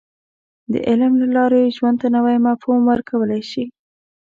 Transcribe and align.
•د 0.71 0.73
علم 0.87 1.13
له 1.21 1.27
لارې، 1.35 1.73
ژوند 1.75 1.97
ته 2.01 2.07
نوی 2.15 2.37
مفهوم 2.47 2.81
ورکولی 2.91 3.41
شې. 3.49 3.65